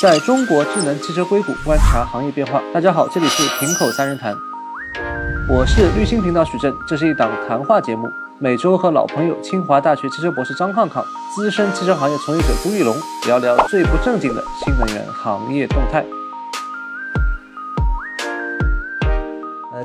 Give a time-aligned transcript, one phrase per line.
[0.00, 2.62] 在中国智能汽车硅谷观察行业变化。
[2.72, 4.32] 大家好，这里是平口三人谈，
[5.48, 8.08] 我是绿心频道许正，这是一档谈话节目，
[8.38, 16.04] 每周和老朋友清华大学汽车博士张抗抗、资深汽车行业从业者朱玉龙聊聊最不正经的新能源行业动态。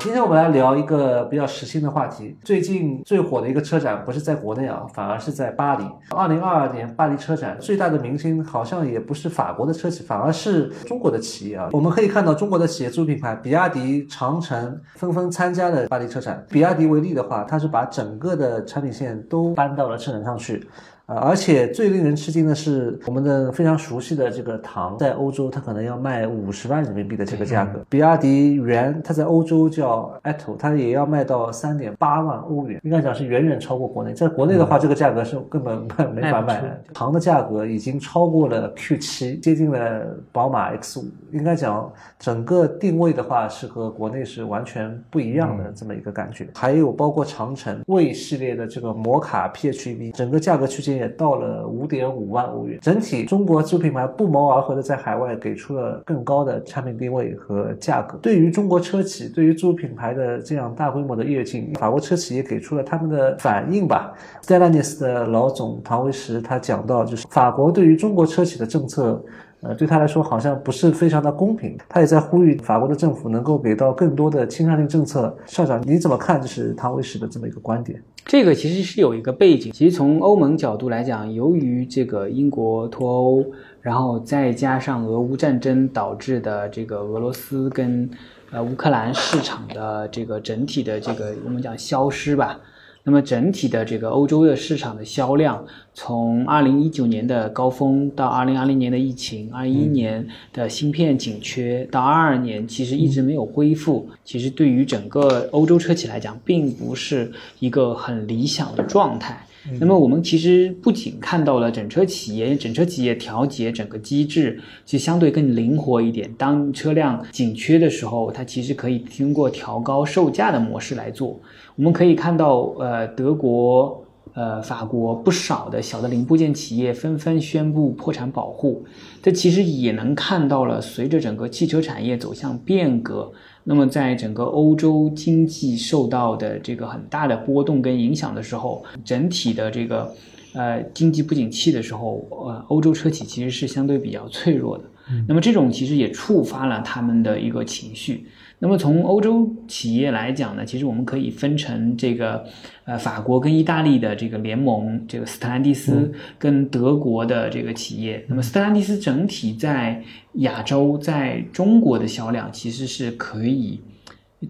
[0.00, 2.36] 今天我们来聊一个比较时兴的话题。
[2.42, 5.84] 最近最火的一个车展不是在国内啊，反而是在巴黎。
[6.10, 11.68] 二零二二年巴黎车展最大的明星好像也不是法国的车企，反而是中国的企业啊。
[11.72, 16.44] 我们可以看到中国的企业自主品牌，比亚迪、长城纷纷参加了巴黎车展。
[16.50, 20.66] 比亚迪为例的话，它是把整个的产品线都搬到了车展上去。
[21.06, 27.84] 呃，而且最令人吃惊的是，我们的非常熟悉的这个唐，在欧洲它可能要卖五十万人民币的这个价格。
[27.90, 34.14] 比亚迪元，它在欧洲叫 Atto，它也要卖到三点八万欧元，应该讲是远远超过国内。
[34.14, 36.64] 在国内的话，这个价格是根本没法卖。
[36.94, 41.04] 唐的价格已经超过了 Q 七，接近了宝马 X 五。
[41.32, 46.48] 应该讲，整个定位的话是和国内是完全不一样的这么一个感觉。
[46.54, 50.93] 还有包括长城魏系列的这个摩卡 PHEV，整个价格区间。
[50.94, 58.18] 也到了五点五万欧元，整体中国自主品牌不谋而合的在海外给出了更高的产品定位和价格。
[58.22, 64.12] 对于中国车企，对于自主品牌的这样大规模的跃进，法国车企也给出了他们的反应吧。
[64.42, 69.22] Stellantis 的老总唐维时他讲到，就是法国对于中国车企的政策。
[69.64, 75.34] 呃，对他来说好像不是非常的公平，他也在呼吁法国的政府能够给到更多的倾向性政策。
[75.46, 76.40] 校长，你怎么看？
[76.40, 78.02] 就是唐维时的这么一个观点？
[78.26, 83.44] 这个其实是有一个背景，其实从欧盟角度来讲，由于这个英国脱欧，
[83.80, 88.08] 然后再加上俄乌战争导致的这个俄罗斯跟
[88.50, 92.58] 呃乌克兰市场的这个整体的这个我们讲消失吧。
[93.06, 104.08] 那么整体的这个欧洲的市场的销量，从二零一九年的高峰到二零二零年的疫情，二一年的芯片紧缺，到二二年其实一直没有恢复。
[104.24, 109.46] 其实对于整个欧洲车企来讲，并不是一个很理想的状态。
[109.80, 116.30] 那么我们其实不仅看到了整车企业，整车企业调节整个机制，其实相对更灵活一点。
[116.36, 121.40] 当车辆紧缺的时候，它其实可以通过调高售价的模式来做。
[121.76, 124.04] 我们可以看到，呃，德国、
[124.34, 128.84] 呃，法国不少的小的零部件企业纷纷宣布破产保护。
[129.22, 133.32] 这其实也能看到了，随着整个汽车产业走向变革。
[133.66, 140.14] 那么，在整个欧洲经济受到的这个很大的波动跟影响的时候，整体的这个
[140.52, 144.84] 呃经济不景气的时候，呃，欧洲车企其实是相对比较脆弱的。
[145.26, 148.26] 那么，这种其实也触发了他们的一个情绪。
[148.58, 152.44] 那么从欧洲企业来讲呢，其实我们可以分成这个，
[152.84, 158.24] 呃，法国跟意大利的这个联盟，这个斯特兰蒂斯跟德国的这个企业。
[158.28, 160.02] 那么斯特兰蒂斯整体在
[160.34, 163.80] 亚洲，在中国的销量其实是可以。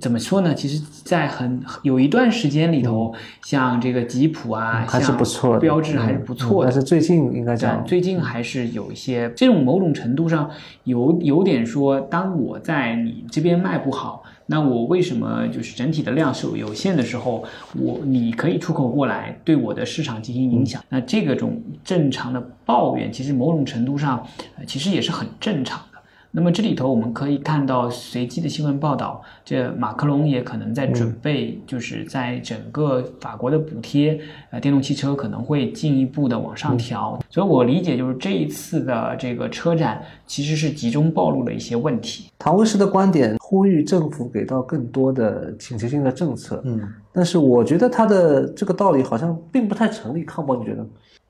[0.00, 0.54] 怎么说呢？
[0.54, 6.70] 其实，在很有一段时间里头，像这个吉普啊，还是不错，标志还是不错的。
[6.70, 10.50] 但是最近应该讲，最近还是有一些这种某种程度上
[10.84, 17.44] 有有点说，当我在你这边卖不好，那我为什么就是整体的量是有限的时候，
[17.76, 20.82] 我你可以出口过来，对我的市场进行影响？
[20.88, 24.26] 那这个种正常的抱怨，其实某种程度上，
[24.66, 25.80] 其实也是很正常。
[26.36, 34.18] 那么这里头我们可以看到随机的新闻报道，这马克龙也可能在准备，就是在整个法国的补贴，
[34.50, 37.16] 呃，电动汽车可能会进一步的往上调。
[37.30, 42.28] 所以我理解就是这一次的这个车展其实是集中暴露了一些问题。
[42.36, 46.80] 唐威斯的观点呼吁政府给到更多的倾斜性的政策，嗯，
[47.12, 50.24] 但是我觉得他的这个道理好像并不太成立。
[50.24, 50.84] 康博，你觉得？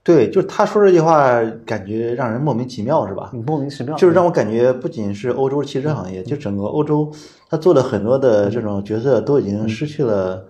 [0.05, 3.33] 对，就是他说这句话，感觉让人莫名其妙，是吧？
[3.47, 7.11] 莫名其妙，就是让我感觉不仅是欧洲汽车行业，就整个欧洲，
[7.49, 10.45] 他做的很多的这种决策都已经失去了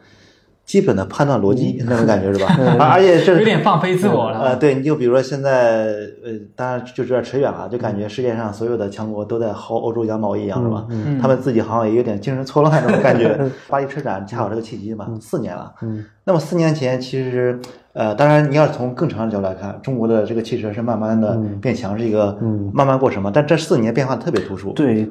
[0.65, 2.53] 基本的判断逻辑， 那种感觉是吧？
[2.91, 4.41] 而且是有点放飞自我了。
[4.41, 5.85] 呃，对，你就比如说现在，
[6.25, 10.85] 呃，当然就有点扯远了，就感觉世界上所有的强国都在薅欧洲羊毛一样，是吧？
[11.23, 13.39] 他们自己好像也有点精神错乱那种感觉。
[13.69, 15.73] 巴黎车展恰好这个契机嘛，四年了。
[15.83, 17.61] 嗯，那么四年前其实。
[17.95, 22.37] 呃，当然，你要从更长的角度来看，中国的这个汽车是慢慢的变强，是一个
[22.73, 23.31] 慢慢过程嘛。
[23.33, 24.73] 但这四年变化特别突出。
[24.73, 25.09] 对，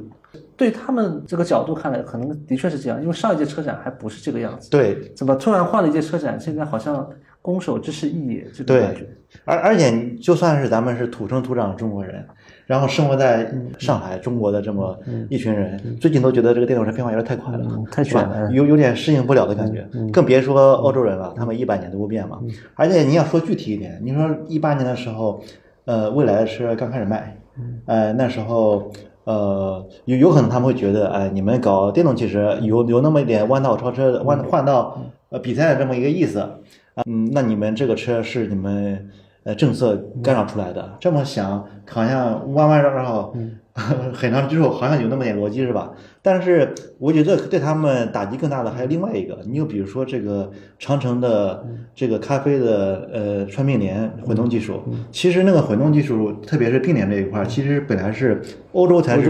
[0.58, 4.70] 对他们这个角度看来，可能的确是这样，因为上一届车展还不是这个样子。
[4.70, 7.10] 对，怎么突然换了一届车展，现在好像
[7.42, 9.08] 攻守之势异也，这种感觉。
[9.46, 12.24] 而而且，就算是咱们是土生土长的中国人。
[12.66, 14.98] 然后生活在上海，中国的这么
[15.30, 19.88] 一群人，最近都觉得这个电动车变化有点太快了，太快了，有有点适应不了的感觉。
[20.12, 22.40] 更别说欧洲人了，他们一百年都不变嘛。
[22.76, 25.42] 而且你要说具体一点，你说一八年的时候，
[25.86, 27.38] 呃，未来的车刚开始卖，
[27.86, 28.92] 呃，那时候
[29.26, 39.10] 呃有有可能他们会觉得，哎，你们搞电动汽车有有那么一点弯道超车、弯换道呃比赛的这么一个意思，啊，嗯，那你们这个车是你们
[39.44, 43.34] 呃政策干扰出来的，这么想好像弯弯绕绕。
[44.14, 45.94] 很长之后好像有那么点逻辑是吧？
[46.22, 58.40] 但是我觉得对他们打击更大的还有另外一个，你就比如说这个长城的这个咖啡的呃川并联混动技术，其实那个混动技术，特别是并联这一块，其实本来是
[58.74, 59.28] 欧洲才是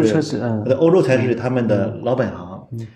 [0.77, 2.52] 欧洲才是他们的老本行。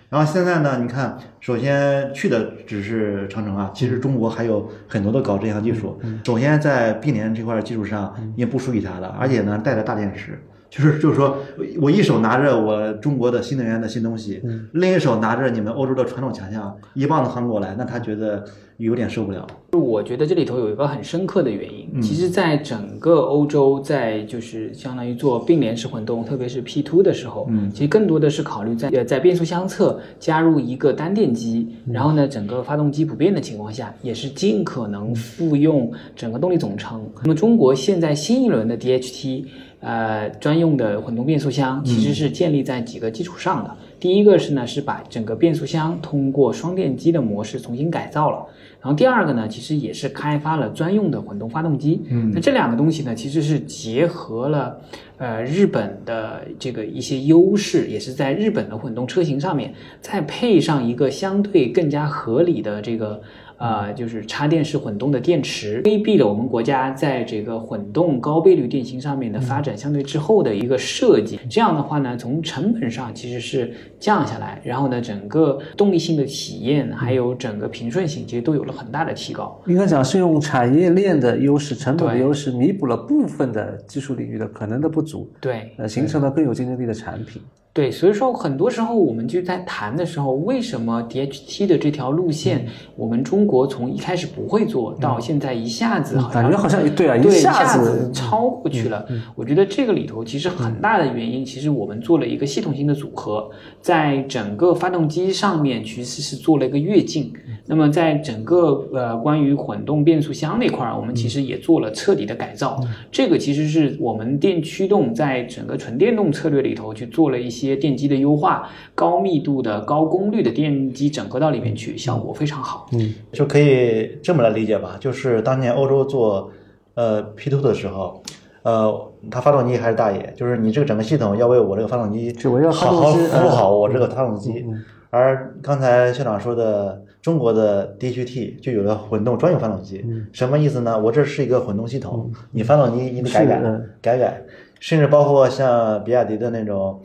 [0.08, 6.00] 然后现在呢，你看，首先去的只是长城啊，其实中国还有很多的搞这项技术。
[6.24, 10.42] 首先在并联这块技术上也不输于它的，而且呢带着大电池。
[10.70, 11.36] 就是就是说，
[11.80, 14.42] 我一手拿着我中国的新能源的新东西，
[14.72, 18.44] 另一手拿着你们欧洲的传统强项，一棒子横过来，那他觉得
[18.76, 19.46] 有点受不了。
[19.72, 37.06] 我觉得这里头有一个很深刻的原因，其实，在整个欧洲，在就是相当于做并联式混动，特别是 P two 的时候，嗯，其实更多的是考虑在呃在变速箱侧加入一个单电机，然后呢，整个发动机不变的情况下，也是尽可能复用整个动力总成。
[37.22, 39.46] 那么中国现在新一轮的 DHT。
[39.80, 43.76] 呃，专用的混动变速箱其实是建立在几个基础上的。
[44.00, 48.44] 第一个是呢，是把整个变速箱通过双电机的模式重新改造了。
[48.80, 52.00] 然后第二个呢，其实也是开发了专用的混动发动机。
[52.08, 54.80] 嗯，那这两个东西呢，其实是结合了
[55.16, 63.20] 呃日本的这个一些优势，也是在日本的混动车型上面，再配上一个相对更加合理的这个。
[63.58, 71.38] 啊，就是插电式混动的电池，规避了我们国家在这个混动高倍率电芯上面的发展相对滞后的一个设计。
[71.50, 79.60] 这样的话呢，从成本上其实是降下来，然后呢，整个动力性的体验还有整个平顺性，其实都有了很大的提高。
[79.66, 87.42] 应该讲是用产业链的优势、成本的优势，弥补了部分的技术领域的可能的不足，对，呃，形成了更有竞争力的产品。
[87.78, 92.66] 对，所以说很多时候我们就在谈的时候，为什么 DHT 的这条路线，
[92.96, 99.06] 我们中国从一开始不会做到现在一下子感觉好像对啊，一下子超过去了。
[99.36, 103.48] 我觉得这个里头其实很大的原因，其实我们做了一个系统性的组合，
[103.80, 107.32] 在整个发动机上面其实是做了一个跃进。
[107.64, 112.80] 那么在整个呃关于混动变速箱那块儿，我们其实也做了彻底的改造。
[113.12, 122.86] 这个其实是我们电驱动在整个纯电动策略里头去做了一些电机的优化，高密度的高功率的电机整合到里面去，效果非常好。
[122.92, 126.50] 嗯，就可以这么来理解吧，就是当年欧洲做
[126.94, 128.22] 呃 P two 的时候，
[128.62, 132.34] 呃，它发动机还是大爷，就是你这个整个系统要为我这个发动机
[132.72, 134.64] 好好服务好我这个发动机。
[135.10, 137.04] 而刚才校长说的。
[137.20, 140.98] 中国的 DHT 就有了混动专用发动机，什么意思呢？
[140.98, 143.60] 我这是一个混动系统，你发动机你得改改
[144.00, 144.42] 改改，
[144.78, 147.02] 甚至包括像比亚迪的那种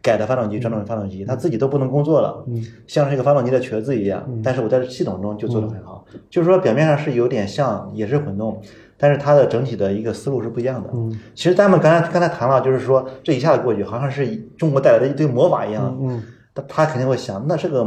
[0.00, 2.44] 改的发动机、传统的发动机，它自己都不能工作了，
[2.86, 4.26] 像是一个发动机的瘸子一样。
[4.42, 8.60] 但是我在系统中就做得很好，就是说表面上是有点像，也是混动，
[8.96, 10.88] 但是它的整体的一个思路是不一样的。
[11.34, 16.22] 其实咱们刚才刚才谈了，就是说这一下子过去，好像是中国带来的一堆魔法一样。
[16.54, 17.84] 他他肯定会想，那这个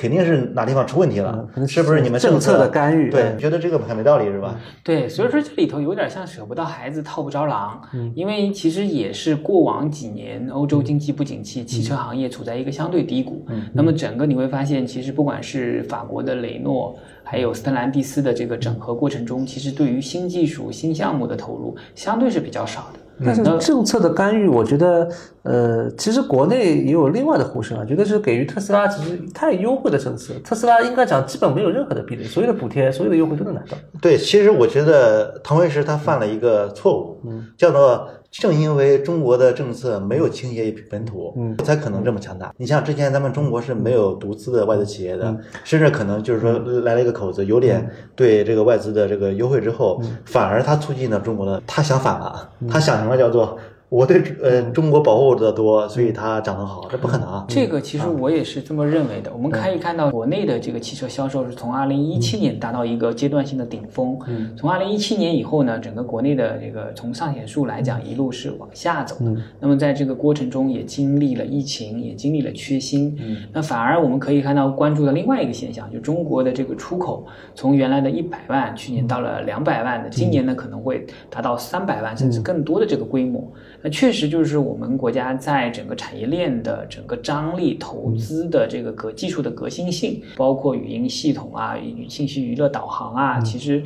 [0.00, 3.10] 肯定是哪地方出问题了，是不是你们政策的干预？
[3.10, 4.54] 对，觉得这个很没道理，是吧？
[4.84, 13.44] 对，所以说这里头有点像舍不得孩子套不着狼，嗯因为其实也是过往几年欧洲经济不景气，汽车行业处在一个相对低谷。
[13.48, 23.00] 嗯那么整个你会发现，其实不管是法国的雷诺，还有斯特兰蒂斯的这个整合过程中，其实对于新技术、新项目的投入相对是比较少的。
[23.24, 25.08] 但是政策的干预，我觉得，
[25.42, 33.76] 呃，其实国内也有另外的呼声啊，觉得是给予特斯拉其实太优惠的政策，特斯拉应该讲基本没有任何的壁垒，所有的补贴、所有的优惠都能拿到。
[34.00, 37.20] 对，其实我觉得腾威时他犯了一个错误，
[37.56, 38.08] 叫做。
[38.30, 42.52] 正因为中国的政策没有倾斜于本土，嗯，才可能这么强大。
[42.56, 53.58] 你像之前咱们中国是没有独资的外资企业的，甚至可能就是说来了一个口子，有点对这个外资的这个优惠之后，反而它促进了中国的，他想反了，他想什么叫做。
[53.90, 57.46] 我对呃中国保护的多，所以它长得好，这不可能啊。
[57.48, 59.32] 这个其实我也是这么认为的。
[59.32, 64.18] 我们可以看到国内的这个汽车销售是从二零一七年达到一个阶段性的顶峰，
[64.58, 69.16] 从二零一七年以后呢，整个国内的这个从上险数来讲一路是往下走。
[69.58, 73.16] 那么在这个过程中也经历了疫情，也经历了缺芯。
[73.54, 83.50] 那反而我们可以看到关注的另外一个现象，就中国的这个出口从原来的一百万，去年到了两百万的，今年呢可能会达到三百万甚至更多的这个规模。
[83.80, 91.76] 那确实就是我们国家在整个产业链的整个张力、投资的这个革技术的革新性，包括语音系统啊、
[92.08, 93.80] 信息娱乐导航啊，其实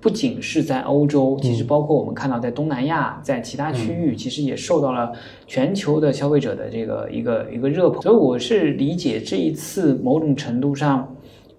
[0.00, 5.10] 不仅是在欧洲，其实包括我们看到在东南亚，在其他区域，其实也受到了
[5.46, 8.02] 全球的消费者的这个一个一个热捧。
[8.02, 11.08] 所以我是理解这一次某种程度上。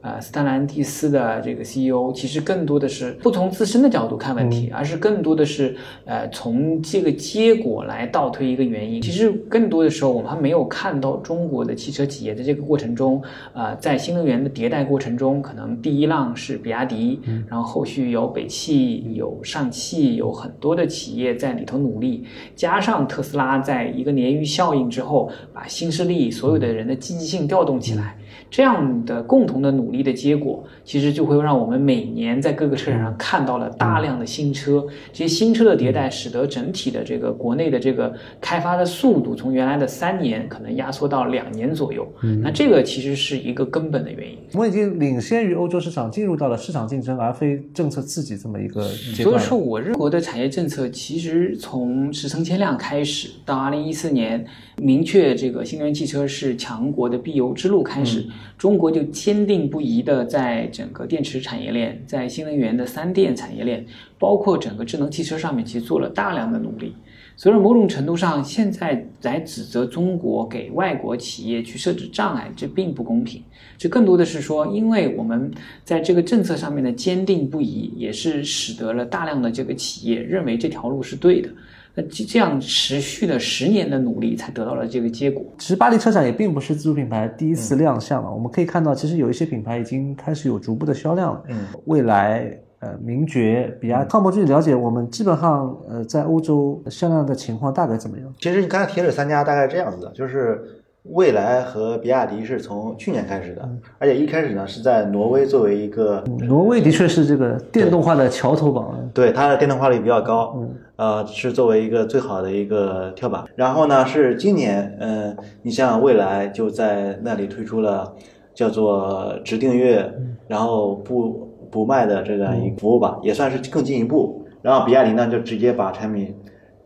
[0.04, 9.02] 呃，斯特兰蒂斯的这个 CEO 其实更多的是不从自身的角度看问题，而是更多的是呃从这个结果来倒推一个原因。
[9.02, 22.26] 其实更多的时候，我们还没有看到中国的汽车企业的这个过程中，呃，在新能源的迭代过程中，可能第一浪是比亚迪，然后后续有北汽、有上汽，有很多的企业在里头努力，
[22.58, 28.18] 加上特斯拉在一个鲶鱼效应之后，把新势力所有的人的积极性调动起来。
[28.50, 34.86] 这样的共同的努力的结果，其实就会让我们每年在各个车展上看到了大量的新车。
[35.12, 42.08] 这些新车的迭代，使得整体的这个国内的这个开发的速度，从原来的三年可能压缩到两年左右。
[42.22, 44.38] 嗯那这个其实是一个根本的原因。
[44.54, 49.34] 我们已经领先于欧洲市场，进入到了市场竞争而非政策刺激这么一个阶段。
[49.34, 54.46] 所以说，我认为的产业政策其实从十成千辆开始，到二零一四年
[54.78, 58.23] 明确这个新能源汽车是强国的必由之路开始。
[58.58, 63.86] 中国就坚定不移的在整个电池产业链、在新能源的三电产业链，
[64.20, 66.96] 包括整个智能汽车上面，其实做了大量的努力。
[67.36, 73.42] 所以说，某种程度上，现在来指责中国给外国企业去设置障碍，这并不公平。
[73.76, 75.52] 这更多的是说，因为我们
[75.84, 81.50] 在这个政策上面的坚定不移，也是使得了大量的这个企业认为这条路是对的。
[81.96, 85.44] 那这这样持续了十年的努力，才得到了这个结果。
[85.58, 91.44] 其实巴黎车展也并不是自主品牌第一次亮相了，我们可以看到，其实有一些品牌已经开始有逐步的销量了。
[91.50, 94.10] 嗯，蔚来、呃，名爵、比亚迪。
[94.10, 98.34] 汤博，据了解，我们基本上呃在欧洲销量的情况大概怎么样？
[98.40, 100.64] 其实你刚才提了三家大概这样子的，就是。
[101.12, 103.70] 蔚来和比亚迪是从去年开始的，
[104.00, 110.58] 而且一开始呢是在挪威作为一个，挪威的确是这个电动化的桥头堡，对它的电动化率比较高，
[110.96, 113.44] 呃是作为一个最好的一个跳板。
[113.56, 118.16] 然后呢是今年，嗯，你像未来就在那里推出了
[118.54, 120.14] 叫做直订阅，
[120.48, 124.46] 然后不不卖的这样一个服务吧，也算是更进一步。
[124.62, 126.36] 然后比亚迪呢就直接把产品。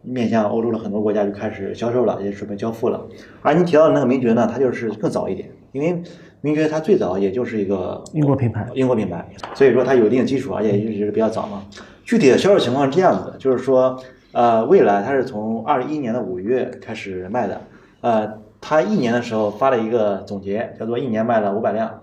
[0.03, 3.05] 面向欧洲的很多国家就开始销售了，也准备交付了。
[3.41, 6.01] 而你提到的那个名爵呢，它就是更早一点，因为
[6.39, 11.61] 名爵它最早也就是一个英国品牌，英国品牌，所以说它有一定基础，而且一直比较早嘛。
[12.07, 17.61] 具体的销售情况是这样子的，就是说，呃，蔚来它是从二一年的五月开始卖的，
[17.99, 22.01] 呃，它一年的时候发了一个总结，叫做一年卖了五百辆。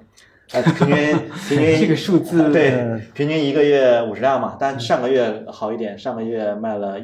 [0.52, 0.96] 呃，平均
[1.48, 4.58] 平均这个数字对，平均一个月五十辆嘛。
[4.60, 6.96] 但上个月好一点，上个月卖了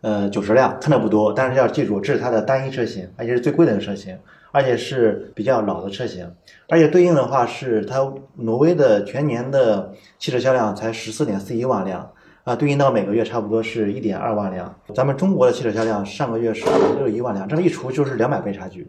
[0.00, 1.34] 呃九十辆，真的不多。
[1.34, 4.16] 但是要记住，这是它的单一车型，而且是最贵的车型，
[4.50, 6.32] 而且是比较老的车型。
[6.70, 12.10] 而且对应的话是它挪威的全年的汽车销量才十四点四一万辆
[12.46, 14.72] 啊，对应到每个月差不多是一点二万辆。
[14.94, 16.64] 咱们中国的汽车销量上个月是
[16.96, 18.88] 六一万辆，这么一除就是两百倍差距。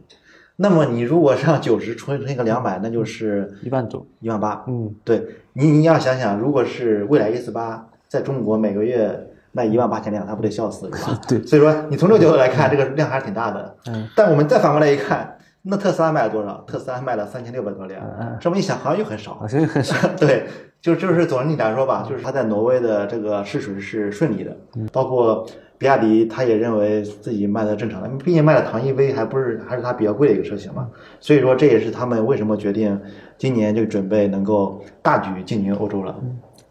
[0.58, 4.64] 那么你如果上九十除乘一个两百，那就是一万多，一万八。
[4.68, 11.20] 嗯，对你你要想想，如果是蔚来 E 四八在中国每个月卖一万八千辆，他不得笑死，是吧？
[11.28, 13.76] 对，所以说你从这个角度来看，这个量还是挺大的。
[13.88, 15.36] 嗯，但我们再反过来一看，
[15.68, 16.64] 那特斯拉卖了多少？
[16.66, 18.02] 特斯拉卖了三千六百多辆，
[18.40, 19.96] 这么一想好像又很少，好像又很少。
[20.18, 20.46] 对，
[20.82, 24.56] 就就是总体来说吧，就是它在挪威的这个试水是顺利的，
[24.92, 25.46] 包括。
[25.80, 33.00] 比亚迪他也认为自己卖的正常的，毕竟卖的唐 EV 还不是还是它比较贵的一个车型嘛，所以说这也是他们为什么决定
[33.38, 36.16] 今年就准备能够大举进军欧洲了。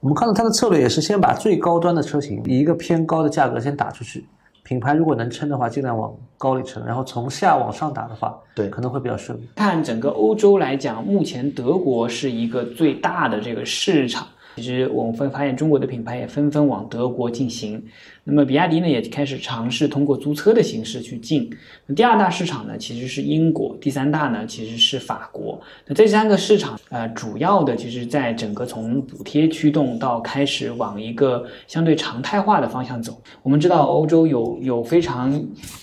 [0.00, 4.26] 我们看到它的策略也是先把最高端的车型以一个偏高的价格先打出去，
[4.66, 9.48] 品牌如果能撑的话，尽量往高里撑，然后从下往上打的话，对，可能会比较顺利。
[9.54, 14.26] 看整个欧洲来讲，目前德国是一个最大的这个市场。
[14.56, 17.82] 其实我们会发现，中国的品牌也纷纷往德国进行。
[18.24, 21.48] 那么，比亚迪呢，也开始尝试通过租车的形式去进。
[21.94, 25.60] 第二大市场呢，其实是英国；第三大呢，其实是法国。
[25.86, 33.20] 那这三个市场，呃，主要的其实在整个从补贴驱动到开始往一个相对常态化的方向走。
[33.42, 35.30] 我们知道，欧洲有有非常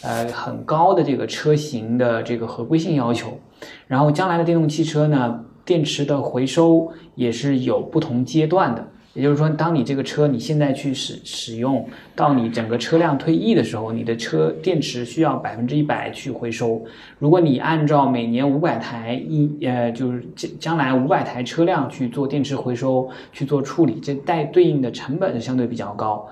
[0.02, 3.40] 呃很高的这个车型的这个合规性要求，
[3.88, 5.46] 然后将来的电动汽车呢。
[5.66, 16.82] 电池的回收也是有不同阶段的，也就是说，当你这个车你现在去使使用，到你整个车辆退役的时候，你的车电池需要百分之一百去回收。
[17.20, 26.28] 如果你按照每年五百台一呃，就是将将来五百台车辆去做电池回收去做处理，这带对应的成本相对比较高。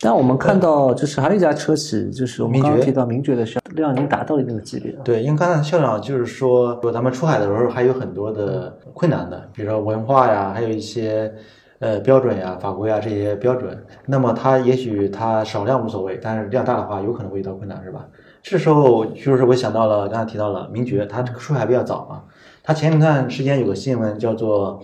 [0.00, 5.00] 但我们看到，就是还有一家车企，就是我们刚刚提到名爵的销量已经达到一定的级别了。
[5.02, 11.32] 对，因为刚才校长就是说，说咱们出海的时候还有很多的困难的，比如说文化呀，还有一些
[11.78, 13.76] 呃标准呀、法规呀这些标准。
[14.04, 18.06] 那么它也许它少量无所谓，但是量大的话有可能会遇到困难，是吧？
[18.42, 22.22] 这时候就是我想到了刚才提到了名爵，它这个出海比较早嘛，
[22.62, 24.82] 它前一段时间有个新闻叫做，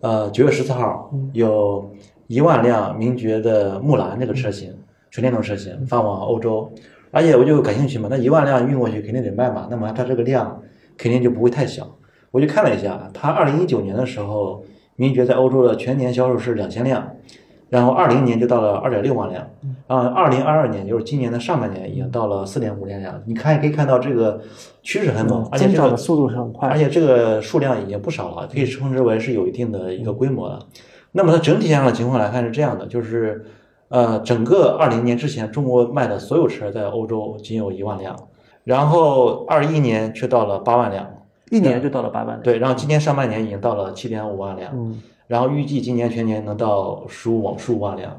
[0.00, 1.91] 呃九月十四号有
[2.32, 4.74] 一万辆名爵的木兰这个车型，
[5.10, 6.72] 纯电动车型发往欧洲，
[7.10, 10.62] 而且我就感兴趣嘛，那一万辆运过去肯定得卖嘛，那么它这个量
[10.96, 11.86] 肯定就不会太小。
[12.30, 14.64] 我就看了一下，它二零一九年的时候，
[14.96, 17.06] 名爵在欧洲的全年销售是两千辆，
[17.68, 19.46] 然后二零年就到了二点六万辆，
[19.86, 23.22] 啊，二零二二年就是今年的上半年已经到了四点五万辆。
[23.26, 24.40] 你看可以看到这个
[24.82, 30.58] 趋势很猛，而且这个速度是很快而且这个数量已经不少了，可以称之为是有一定的一个规模了。
[31.12, 33.44] 那么它整体上的情况来看是这样的，就是
[33.88, 38.16] 呃，整个二零年之前，中国卖的所有车在欧洲仅有一万辆，
[38.64, 41.06] 然后二一年却到了八万辆，
[41.50, 42.42] 一年就到了八万辆。
[42.42, 48.18] 对，然后今年上半年已经到了七点五万辆，嗯，然后预计今年全年能到十五十五万辆，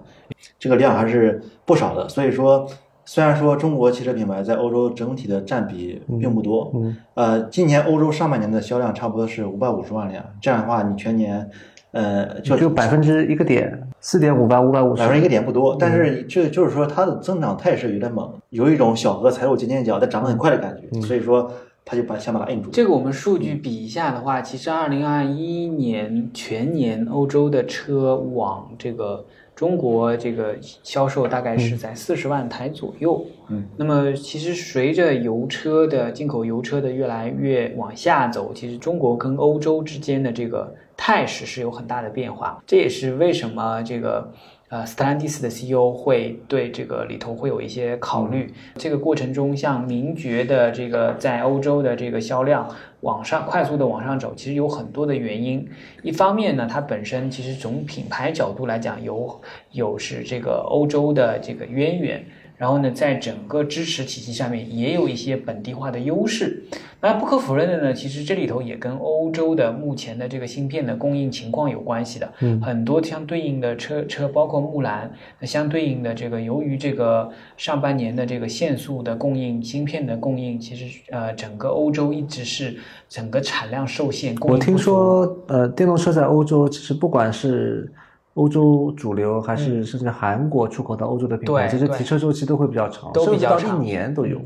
[0.60, 2.08] 这个量还是不少的。
[2.08, 2.68] 所以说，
[3.06, 11.50] 虽然说中国汽车品牌在欧洲整体的占比并不多，嗯，呃，今年欧洲上半年的销量差不多是五百五十万辆，这样的话，你全年，
[11.94, 15.02] 呃，就就百分之一个点，四点五八五百五十。
[15.02, 21.52] 百分之一个点不多，但是就就是说它的增长态势有点猛，有一种小额财务尖尖角，但涨得很快的感觉，所以说
[21.86, 22.72] 他就把想把它摁住。
[22.72, 29.24] 这个我们数据比一下的话，其实二零二一年全年欧洲的车往这个
[29.56, 33.24] 中国这个销售大概是在四十万台左右。
[33.50, 42.62] 嗯，那么其实随着油车的进口油车的越来越往下走，其实中国跟欧洲之间的这个态势是有很大的变化。
[42.66, 44.32] 这也是为什么这个。
[44.70, 48.52] 呃，斯特兰蒂斯的 CEO 会对这个里头会有一些考虑。
[48.76, 52.68] 这个过程中，像名爵的这个在欧洲的这个销量
[53.02, 55.70] 往上快速的往上走，其实有很多的原因。
[56.02, 59.40] 一方面呢，它本身其实从品牌角度来讲，有
[59.74, 62.26] 有是这个欧洲的这个渊源。
[62.64, 66.64] 然后呢，在整个支持体系上面也有一些本地化的优势。
[67.02, 72.34] 那不可否认的呢，其实这里头也跟欧洲的目前的这个芯片的供应情况有关系的。
[72.40, 82.78] 嗯很多相对应的车车，包括木兰，那相对应的这个，由于这个上半年的这个限速的供应、芯片的供应，其实呃，整个欧洲一直是
[83.10, 84.34] 整个产量受限。
[84.36, 87.92] 供应我听说，呃，电动车在欧洲，其实不管是
[88.36, 94.42] 欧洲主流，还是甚至韩国出口到欧洲的品牌，其实提车周期都会比较长，都比较长甚至到一年都有。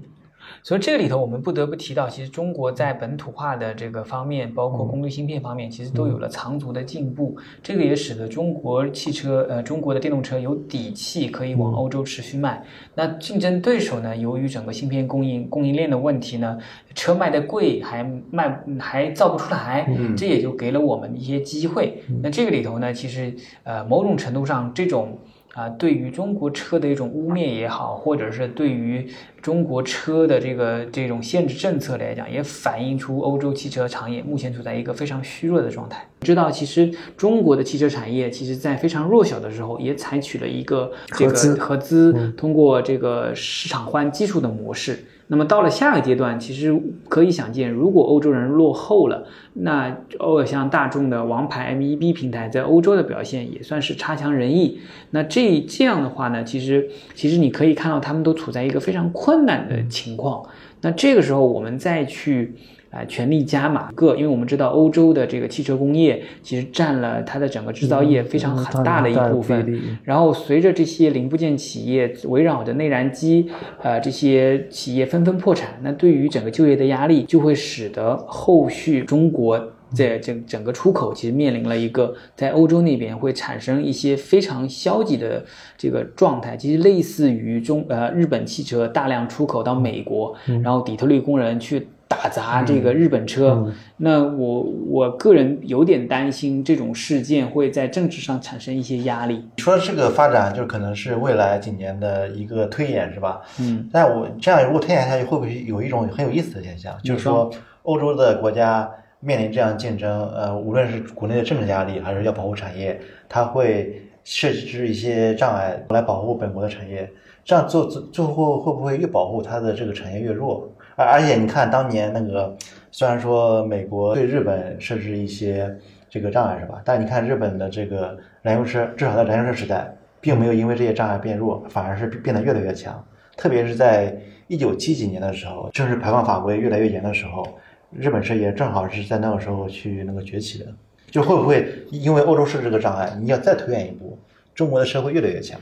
[0.63, 7.37] 所以这个里头，我们不得不提到，其实中国在本土化的这个方面，包括功率芯片方面，其实都有了长足的进步。
[7.63, 12.63] 这个也使得中国汽车，呃，中国的电动车有底气可以往欧洲持续卖。
[12.95, 16.57] 那竞争对手呢，由于整个芯片供应供应链的问题呢，
[16.93, 22.03] 车卖的贵，还卖还造不出来，这也就给了我们一些机会。
[22.21, 25.17] 那这个里头呢，其实呃，某种程度上这种。
[25.57, 29.07] 啊，对于中国车的一种污蔑也好，或者是对于
[29.41, 36.07] 中国车的这个这种限制政策来讲，也反映出欧洲汽车行业目前处在一个非常虚弱的状态。
[36.21, 45.03] 知道，其实中国的汽车产业，其实在非常弱小的时候，也采取了一个这个合资合资，通过这个市场换技术的模式。
[45.27, 46.75] 那么到了下个阶段，其实
[47.09, 54.79] 可以想见，如果欧洲人落后了，那偶尔像大众的王牌 MEB 平台在欧洲的表现也算是差强人意。
[55.11, 60.43] 那这这样的话呢，其实其实你可以看到他们都处在一个非常困难的情况。
[60.81, 62.55] 那这个时候我们再去。
[62.89, 69.79] 啊，全力加码个，因为我们知道欧洲的这个汽车工业其实占了它的整个制造业非常很大的一部分。
[70.03, 73.49] 然后随着这些零部件企业围绕着内燃机，
[73.83, 79.61] 呃，这些企业纷纷破产，那对于整个就业的压力，就会使得后续中国
[79.93, 85.43] 在整整个出口其实面临了一个在欧洲那边会产生一些非常消极的
[85.77, 91.85] 这个状态，其实类似于中呃日本汽车大量出口到美国，然后底特律工人去。
[92.07, 99.45] 打砸这个日本车，那我我个人有点担心这种事件会在政治上产生一些压力。
[99.57, 103.41] 你说的这个发展，就可能是未来几年的一个推演，是吧？
[103.59, 107.51] 嗯，但我这样如果推演下去，会不会有一种很有意思的现象，就是说
[107.83, 108.89] 欧洲的国家
[109.19, 117.09] 面临这样竞争，呃，无论是国内的政治压力，还是要保护产业，它会设置一些障碍来保护本国的产业，
[117.43, 120.71] 这样做最最后会不会越保护它的这个产业越弱？
[120.97, 122.57] 而而且你看当年那个，
[122.91, 125.77] 虽然说美国对日本设置一些
[126.09, 126.81] 这个障碍是吧？
[126.83, 133.05] 但你看日本的这个燃油车，至少在燃油车时代，并没有因为这些障碍变弱，反而是变得越来越强。
[133.35, 137.47] 特别是在一九七几年的时候，正式排放法规越来越严的时候，
[137.91, 140.65] 日本车也正好是在那个时候去那个崛起的。
[141.11, 144.17] 就会不会因为欧洲设置这个障碍，你要再推远一步，
[144.55, 145.59] 中国的车会越来越强？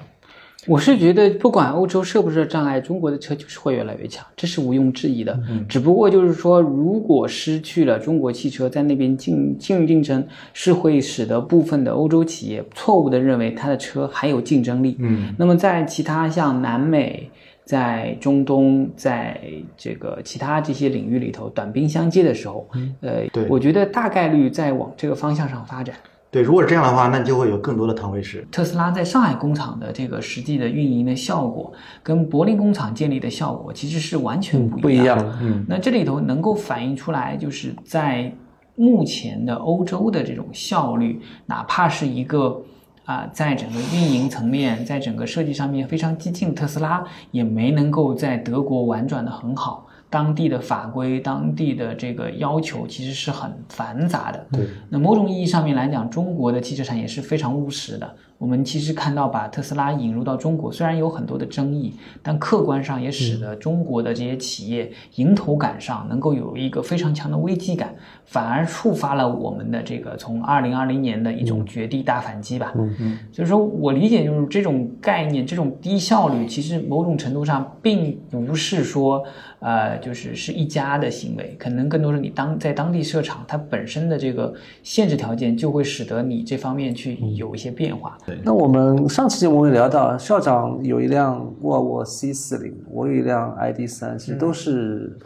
[0.68, 5.40] 我是觉得，不管欧洲设不设障碍，中国的车就是会越来越强，这是毋庸置疑的。
[5.50, 14.96] 嗯，只不过就是说，如果失去了中国汽车在那边竞竞竞争，是会使得部分的欧洲企业错误的认为它的车还有竞争力。
[15.00, 17.30] 嗯，那么在其他像南美、
[17.64, 19.40] 在中东、在
[19.78, 22.68] 这个其他这些领域里头短兵相接的时候，
[23.02, 25.96] 呃，对我觉得大概率在往这个方向上发展。
[26.36, 28.46] 对，如果是这样的话，那就会有更多的腾位式。
[28.52, 31.72] 特斯拉在上海工厂的这个实际的运营的效果，
[32.04, 35.38] 跟柏林工厂建立的效果其实是完全不不一样一样的。
[35.42, 38.30] 嗯，那这里头能够反映出来，就是在
[38.76, 42.62] 目前的欧洲的这种效率，哪怕是一个
[43.06, 49.85] 啊、在整个运营层面，在整个设计上面非常激进，特斯拉也没能够在德国玩转的很好。
[50.10, 54.46] 当地的法规、当地的这个要求其实是很繁杂的。
[54.52, 58.16] 对，那某种意义上面来讲，中国的汽车产业是非常务实的。
[58.38, 67.96] 我们其实看到把特斯拉引入到中国，虽然有很多的争议，但客观上也使得中国的这些企业迎头赶上，能够有一个非常强的危机感，
[68.26, 72.74] 反而触发了我们的这个从二零二零年的一种绝地大反击吧。
[72.76, 79.24] 嗯嗯，所以说我理解就是这种概念，这种低效率，其实某种程度上并不是说，
[79.60, 88.18] 呃，就是是一家的行为，可能更多是你当在当地设厂，它本身的这个限制条件就会使得你这方面去有一些变化。
[88.44, 95.18] 那我们上期节目也聊到，校长有一辆沃尔沃 C 四零，我有一辆 ID 三，其实都是、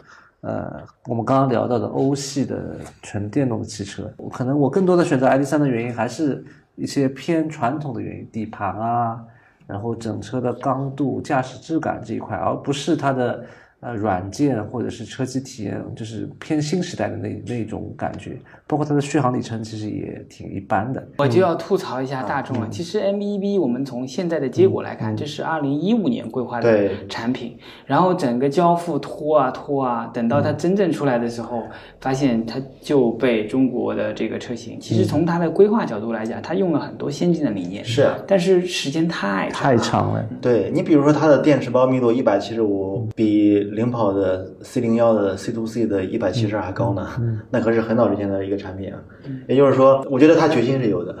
[0.42, 4.10] 呃我们刚刚聊到的欧系的纯电动的汽车。
[4.32, 6.44] 可能我更多的选择 ID 三的原因，还是
[6.76, 9.20] 一些偏传统的原因，底盘啊，
[9.66, 13.44] 然后整车的刚度、驾驶质感这一块，而不是它的。
[13.80, 21.02] 呃，软件或者是车机体验，就是偏新时代的那那种感觉，包括它的续航里程其实也挺一般的。
[21.16, 22.68] 我就要吐槽一下大众了。
[22.70, 31.62] 其实 MEB 我们从现在的结果来看，这是二零一五年规划的产品，然后整个交付拖啊拖啊，等到它真正出来的时候，
[32.02, 47.06] 发现它就被中国的这个车型，其实从它的规划角度来讲，它用了很多先进的理念，是，但是时间太长太长了，对你比如说它的电池包密度一百七十五，比领跑的 C 零幺的 C to C 的一百七十二还高呢，
[47.50, 49.00] 那可是很早之前的一个产品啊。
[49.48, 51.16] 也就是说，我觉得他决心是有的，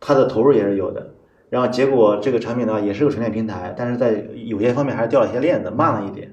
[0.00, 1.06] 他的投入也是有的。
[1.50, 6.30] 然后结果这个产品的话也是个纯电平台，但是在有些方面还是掉了一些链子，慢了一点。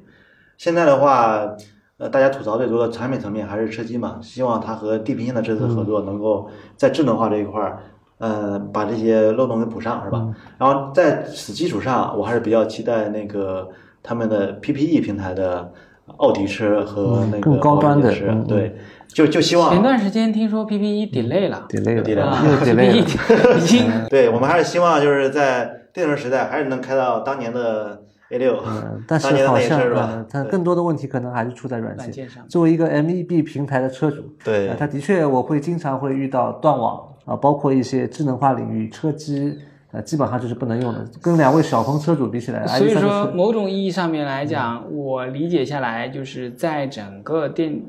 [0.57, 1.55] 现在的话，
[1.97, 7.79] 呃，大家吐槽最多的产品层面还是车机嘛，希望它和地平线的这次合作能够在智能化这一块儿，
[8.17, 10.27] 呃，把这些漏洞给补上，是吧？
[10.57, 13.69] 然后在此基础上，我还是比较期待那个
[14.05, 15.73] 他们的 PPE 平台的
[16.17, 18.75] 奥迪车和那个更高端的车对，
[19.07, 22.25] 就就希望前段时间听说 PPE delay 了，delay 了 delay 了。
[22.25, 23.05] 啊又 delay 了。
[23.05, 24.07] ，PPE 已经。
[24.07, 30.09] 对我们还是希望就是在电动时代还是能开到当年的 A 六、嗯，但是当年的好像那车是吧。
[30.11, 30.25] 呃？
[30.29, 32.29] 它更多的问题可能还是出在软件。
[32.29, 32.47] 上。
[32.47, 34.67] 作为一个 MEB 平台的车主，对。
[34.69, 39.57] 呃它的确我会经常会遇到断网啊，包括一些智能化领域车机，
[39.95, 41.05] 呃，基本上就是不能用的。
[41.21, 47.81] 跟两位小鹏车主比起来，所以说，某种意义上面来讲，我理解下来，就是在整个电，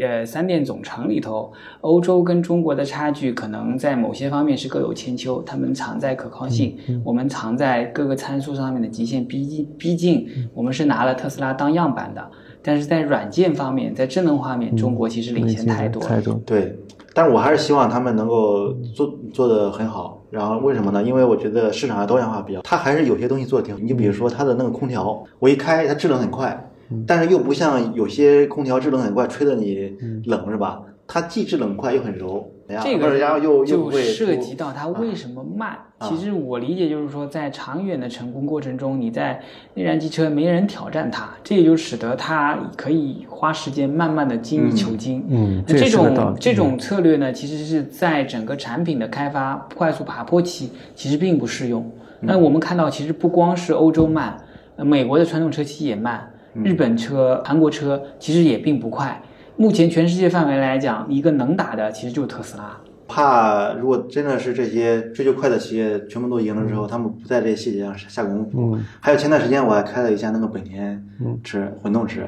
[0.00, 1.52] 呃，三电总成里头，
[1.82, 5.42] 欧洲跟中国的差距可能在某些方面是各有千秋。
[5.42, 10.26] 他们藏在可靠性，我们藏在各个参数上面的极限逼近逼近。
[10.54, 12.30] 我们是拿了特斯拉当样板的，
[12.62, 16.08] 但是在软件方面，在智能化面，中国其实领先太多了。
[16.08, 16.40] 太多。
[16.46, 16.78] 对，
[17.12, 20.22] 但是我还是希望他们能够做做得很好。
[20.34, 21.00] 然后为什么呢？
[21.00, 23.80] 因为我觉得市场上多样化比较，它还是有些东西做的挺好。
[23.80, 26.72] 你比如说它的那个空调，我一开它制冷很快，
[27.06, 30.82] 但是又不像有些空调制冷很快，吹得你冷是吧？
[31.06, 32.50] 它既制冷快又很柔，
[32.82, 35.70] 这个然后又又就涉及到它为什么慢。
[35.70, 39.40] 啊其实我理解就是说，在长远的成功过程中，你在
[39.72, 45.24] 内燃机车没人挑战它，这也就使得它可以花时间慢慢的精益求精。
[45.30, 51.82] 嗯这种这种策略呢，其实是在整个产品的开发快速爬坡期，其实并不适用。
[51.82, 54.36] 嗯那我们看到，其实不光是欧洲慢，
[54.76, 59.20] 呃美国的传统车企也慢，嗯日本车、韩国车其实也并不快。
[59.56, 62.76] 目前全世界范围来讲，一个能打的其实就是特斯拉。
[63.06, 68.74] 怕如果真的是这些追求快的企业全部都赢了之后，他们不在这些细节上下功夫。
[68.74, 72.22] 嗯还有前段时间我还开了一下那个本田嗯车混动车，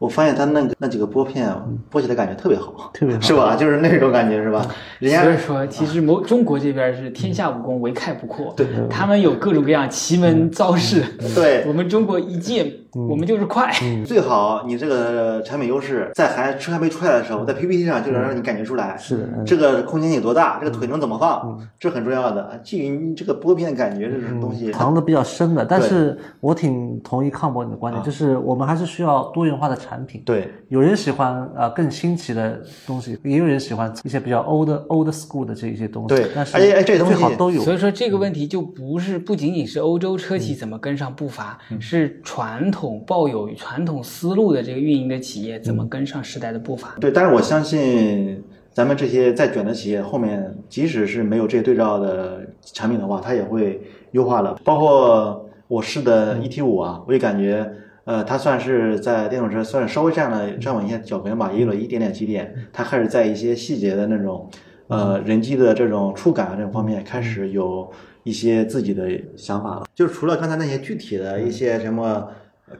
[0.00, 1.54] 我发现他那个那几个拨片
[1.90, 3.54] 拨起来感觉特别好，特别好 是吧？
[3.60, 4.66] 就是那种感觉是吧？
[4.98, 13.70] 人家所以说，其实某中国这边是天下武功唯快不破，对他们有各种各样奇门招式，对我们中国一剑，我们就是快。
[14.06, 22.58] 最好你这个产品优势在还车还没出来的时候，在 PPT 上就能让你感觉出来，是的嗯这个空间有多大，这个腿能怎么放，这很重要的。
[22.64, 30.22] 基于你这个拨片感觉这种东西，藏的比较深的，但是我挺同意康博你的观点，就是我们还是需要多元化的产品。
[30.24, 36.08] 对有人喜欢啊、呃更新奇的东西，也有人喜欢一些比较 old old school 的这一些东西。
[36.08, 37.62] 对但是而且哎这东西最好都有。
[37.62, 46.94] 所以说这个问题就不是不仅仅是欧洲车企怎么跟上步伐，是传统抱有传统思路的这个运营的企业怎么跟上时代的步伐。
[47.00, 53.80] 对，但是我相信咱们这些在卷的企业后面，即使是没有这些对照的产品的话，它也会
[54.12, 54.56] 优化了。
[54.64, 57.70] 包括我试的 ET 五啊，我也感觉。
[58.10, 62.52] 呃，它算是在电动车算是稍微占了站稳一些脚跟吧，也有了一点点积淀。
[62.72, 64.50] 它开始在一些细节的那种，
[64.88, 67.88] 呃，人机的这种触感这种方面开始有
[68.24, 69.84] 一些自己的想法了。
[69.94, 72.28] 就是除了刚才那些具体的一些什么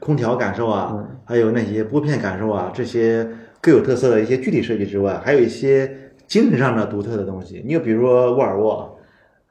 [0.01, 3.25] 空调感受啊，还有那些拨片感受啊，这些
[3.61, 7.61] 各有特色的一些具体设计之外，还有一些精神上的独特的东西。
[7.65, 8.99] 你就比如说沃尔沃，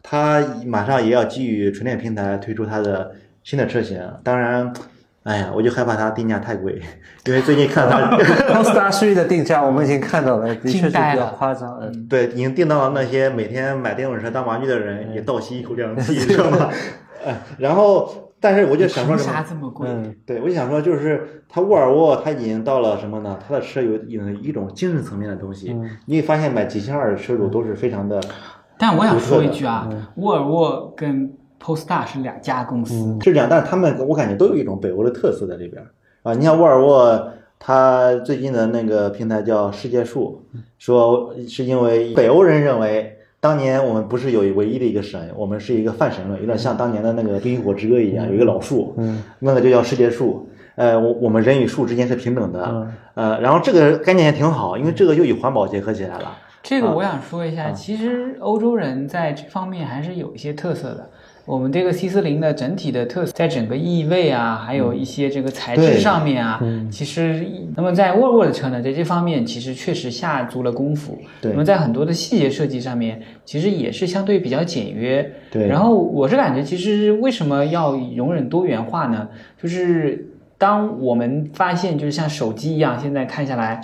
[0.02, 3.12] 它马上也要基于纯电平台推出它的
[3.42, 4.70] 新的车型，当然。
[5.22, 6.80] 哎呀，我就害怕它定价太贵，
[7.26, 11.78] 因为最近看它 Polestar 3的定价我们已经看到了，的确是比较夸张。
[11.83, 16.70] 嗯，对，已经定到了那些每天买电动车当玩具的人也倒吸一口凉气， 知道吗？
[17.26, 19.37] 哎，然后，但是我就想说凭什么？
[19.37, 19.87] 啥这么贵？
[19.90, 23.38] 嗯对，我就想说，就是它沃尔沃，它已经到了什么呢？
[23.46, 25.76] 它的车有有一种精神层面的东西。
[26.06, 28.18] 你会发现，买几千二的车主都是非常的，
[28.78, 35.86] 但我想说一句嗯啊，沃尔沃跟 Polestar 是两家公司，是这样，但是他们我感觉都有一种北欧的特色在这边儿
[36.22, 36.34] 啊。
[36.34, 40.42] 你像沃尔沃，它最近的那个平台叫世界树，
[40.78, 43.16] 说是因为北欧人认为。
[43.42, 50.46] 当年我们不是有唯一的一个神，我们是一个泛神论，有点像当年的那个《冰与火之歌》一样，有一个老树，嗯，那个就叫世界树。
[50.74, 56.36] 呃，我我们人与树之间是平等的，嗯呃，然后这个概念也挺好，因为这个又与环保结合起来了。
[56.62, 61.08] 这个我想说一下，其实欧洲人在这方面还是有一些特色的。
[61.50, 71.18] 我们这个 C 四零的整体的特色，在整个异味啊，还有一些这个材质上面啊，其实那么在沃尔沃的车呢，在这方面其实确实下足了功夫。
[71.42, 75.28] 对那么在很多的细节设计上面，其实也是相对比较简约。
[75.50, 79.28] 对然后我是感觉，其实为什么要容忍多元化呢？
[79.60, 80.24] 就是
[80.56, 83.80] 当我们发现，就是像手机一样，现在看下来。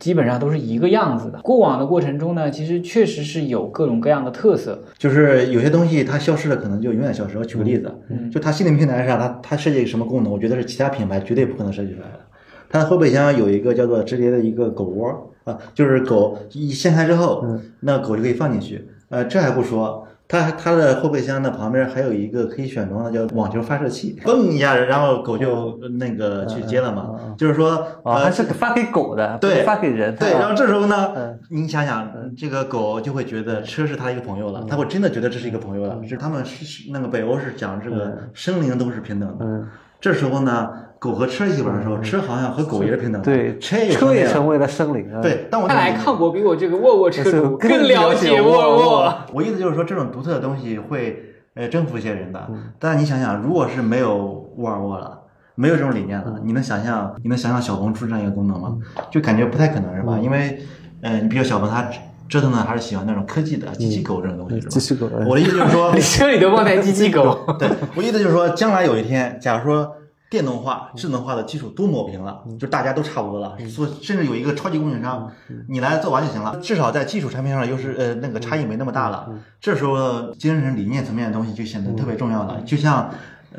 [0.00, 1.40] 基本上都是一个样子的。
[1.42, 4.82] 过往的过程中呢，其实确实是有各种各样的特色。
[4.98, 7.38] 就是有些东西它消失了，可能就永远消失。
[7.38, 7.94] 我举个例子，
[8.32, 12.20] 就它心灵平台上，它它设计什么功能，我觉得是其他品牌绝对不可能设计出来的。
[12.68, 17.44] 它的后备箱有一个叫做折叠的一个狗窝啊，就是狗一掀开之后，
[17.80, 18.88] 那狗就可以放进去。
[19.10, 27.34] 呃，这还不说，它它的后备箱的旁边还有一个可以选装的叫网球发射器， 嘣一下，然后狗就那个去接了嘛。
[27.36, 27.72] 就是说，
[28.04, 30.14] 啊，呃它，是发给狗的，对发给人。
[30.14, 35.98] 对，然后这时候呢嗯，你想想，这个狗就会觉得车是它一个朋友了，它会真的觉得这是一个朋友了。
[36.06, 39.44] 是他们是是那个北欧是讲这个生灵都是平等的。
[39.44, 39.66] 嗯，
[40.00, 43.24] 这时候呢，狗和车一起玩的时候，车好像和狗也是平等的。
[43.24, 49.14] 对，车也车也成成为了生灵啊。，对，但我看来康博比我这个沃尔沃车 主更更了解沃尔沃。
[49.32, 52.46] 我意思就是说，这种独特的东西会呃征服一些人的。
[52.50, 55.18] 嗯但你想想，如果是没有沃尔沃了，
[55.54, 58.76] 没有这种理念嗯了，你能想象你能想象小鹏出这样一个功能吗？
[59.10, 60.18] 就感觉不太可能是嗯吧？
[60.22, 60.60] 因为
[61.00, 61.88] 呃，你比如小鹏他
[62.28, 64.70] 折腾的还是喜欢那种科技的机器狗这种东西，是吧？
[64.70, 69.90] 机器狗嗯我的意思就是说 你，车里都放台机器狗，对我意思就是说，将来有一天，假如说
[70.30, 75.30] 电动化、智能化的基础都抹平了，就大家都差不多了，所甚至有一个超级供应商，
[75.68, 79.28] 你来做完就行了，至少在技术产品上的优势，呃，那个差异没那么大了。
[79.60, 83.10] 这时候精神理念层面的东西就显得特别重要了，就像。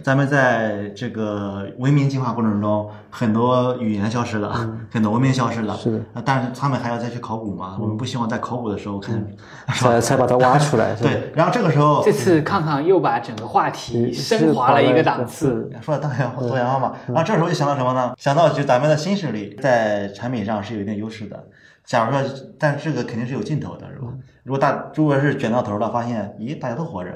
[0.01, 4.49] 咱们在这个文明进化过程中，很多语言消失了，
[4.89, 7.77] 很多文明消失了，是但是他们还要再去考古嘛？
[7.77, 9.21] 我们不希望在考古的时候看？
[9.75, 10.95] 才才把它挖出来。
[11.01, 15.69] 对，然后这个时候这次康康又把整个话题升华了一个档次。
[15.82, 18.13] 说到多元化多元化嘛，然后这时候就想到什么呢？
[18.17, 21.43] 想到就咱们的新势力在产品上是有一定优势的。
[21.84, 22.23] 假如说，
[22.58, 24.08] 但这个肯定是有尽头的，是吧？
[24.43, 27.12] 如果大如果是卷到头了，发现咦大家都活着，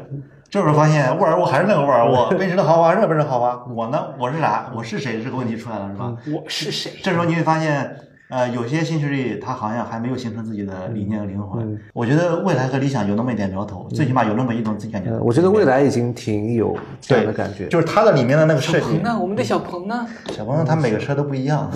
[0.49, 4.71] 这时候发现沃尔沃还是那个沃尔沃，奔驰的豪华还是奔驰豪华，我呢我是啥？
[4.73, 5.21] 我是谁？
[5.21, 6.15] 这个问题出来了，是吧？
[6.33, 6.93] 我是谁？
[7.03, 7.97] 这时候你会发现，
[8.29, 11.79] 呃，有些新势力它好像还没有形成自己的理念和灵魂。
[11.93, 15.15] 我觉得未来和理想有那么一点苗头，最起码有那么一种自己感觉。
[15.19, 18.99] 我觉得未来已经挺有这样的感觉，就是它的里面的那个设计。
[19.03, 20.07] 那我们的小鹏呢？
[20.31, 21.69] 小鹏它每个车都不一样。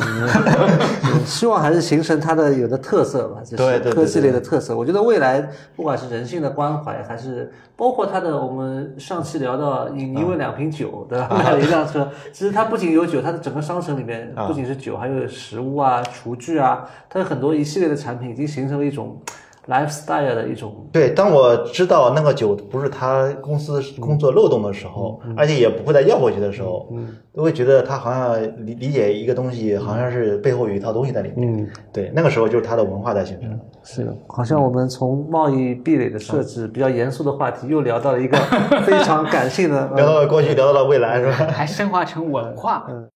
[1.26, 4.76] 希望还是形成它的有的特色吧，就是科技类的特色。
[4.76, 11.30] 我觉得未来不管是人性的关怀，还是包括它的，我们上期聊到你因为两瓶酒，对吧？
[11.32, 19.22] 买了一辆车，其实它不仅有酒，它的整个商城里面不仅是酒，还有食物啊、厨具啊，它有很多一系列的产品，已经形成了一种。
[19.68, 26.92] lifestyle 的一种对，当我知道那个酒不是他公司工作漏洞的时候，而且也不会再要回去的时候，
[27.36, 31.56] 都会觉得他好像理理解一个东西，好像是背后有一套东西在里面。
[31.56, 33.60] 嗯，对，那个时候就是他的文化在形成。
[33.84, 38.40] 是的，好像我们从贸易壁垒的设置比较严肃的话题，又聊到了一个
[38.88, 41.34] 非常感性的， 聊到了过去，聊到了未来，是吧？
[41.52, 42.88] 还升华成文化。
[42.90, 43.08] 嗯。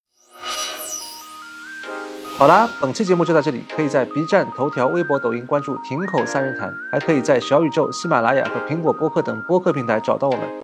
[2.36, 3.63] 好啦，本期节目就到这里。
[3.74, 10.62] 可以在 B 站、头条、微博、抖音关注“亭口三人谈”，还可以在小宇宙、喜马拉雅和苹果播客等播客平台找到我们。